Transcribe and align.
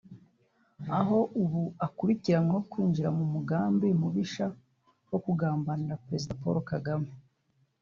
aho 0.99 1.17
ubu 1.41 1.61
akurikiranweho 1.85 2.61
kwinjira 2.71 3.09
mu 3.17 3.25
mugambi 3.33 3.87
mubisha 4.01 4.45
wo 5.09 5.17
kugambanira 5.25 6.01
Perezida 6.05 6.37
Paul 6.41 6.57
kagame 6.73 7.11